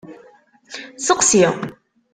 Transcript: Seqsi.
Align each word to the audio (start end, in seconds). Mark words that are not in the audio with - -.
Seqsi. 1.05 1.41